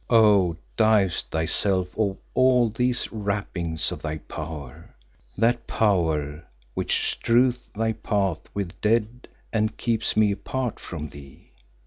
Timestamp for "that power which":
5.37-7.13